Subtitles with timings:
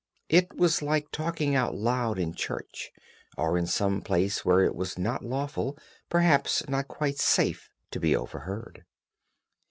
[0.29, 2.91] It was like talking out loud in church,
[3.37, 5.77] or in some place where it was not lawful,
[6.09, 8.83] perhaps not quite safe, to be overheard.